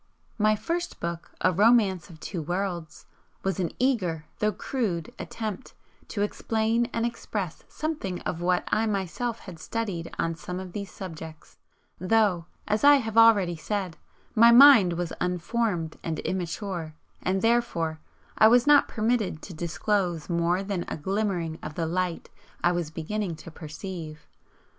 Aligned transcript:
My 0.39 0.55
first 0.55 0.99
book, 0.99 1.29
"A 1.41 1.51
Romance 1.53 2.09
of 2.09 2.19
Two 2.19 2.41
Worlds," 2.41 3.05
was 3.43 3.59
an 3.59 3.69
eager, 3.77 4.25
though 4.39 4.51
crude, 4.51 5.13
attempt 5.19 5.75
to 6.07 6.23
explain 6.23 6.87
and 6.91 7.05
express 7.05 7.63
something 7.67 8.19
of 8.21 8.41
what 8.41 8.67
I 8.71 8.87
myself 8.87 9.41
had 9.41 9.59
studied 9.59 10.11
on 10.17 10.33
some 10.33 10.59
of 10.59 10.73
these 10.73 10.89
subjects, 10.89 11.57
though, 11.99 12.47
as 12.67 12.83
I 12.83 12.95
have 12.95 13.15
already 13.15 13.55
said, 13.55 13.95
my 14.33 14.49
mind 14.51 14.93
was 14.93 15.13
unformed 15.21 15.97
and 16.01 16.17
immature, 16.21 16.95
and, 17.21 17.43
therefore, 17.43 17.99
I 18.39 18.47
was 18.47 18.65
not 18.65 18.87
permitted 18.87 19.43
to 19.43 19.53
disclose 19.53 20.27
more 20.31 20.63
than 20.63 20.83
a 20.87 20.97
glimmering 20.97 21.59
of 21.61 21.75
the 21.75 21.85
light 21.85 22.27
I 22.63 22.71
was 22.71 22.89
beginning 22.89 23.35
to 23.35 23.51
perceive. 23.51 24.25